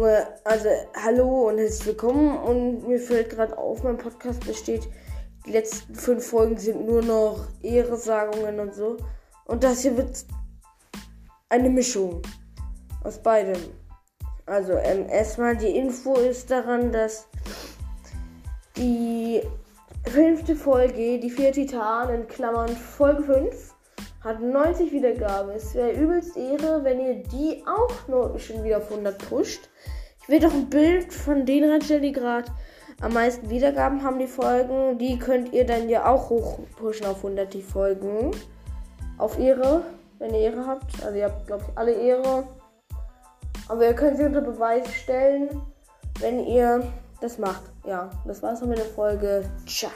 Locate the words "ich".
30.22-30.28, 41.66-41.78